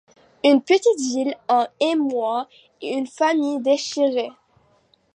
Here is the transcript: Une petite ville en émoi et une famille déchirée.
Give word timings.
Une 0.43 0.63
petite 0.63 0.99
ville 1.13 1.35
en 1.47 1.67
émoi 1.79 2.49
et 2.81 2.97
une 2.97 3.05
famille 3.05 3.59
déchirée. 3.59 4.31